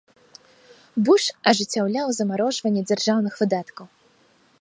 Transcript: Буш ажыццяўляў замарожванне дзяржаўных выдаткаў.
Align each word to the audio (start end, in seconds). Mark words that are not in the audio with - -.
Буш 1.09 1.27
ажыццяўляў 1.51 2.07
замарожванне 2.19 2.81
дзяржаўных 2.89 3.33
выдаткаў. 3.43 3.85